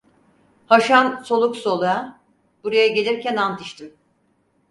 [0.65, 2.19] Haşan soluk soluğa:
[2.63, 3.93] 'Buraya gelirken ant içtim.'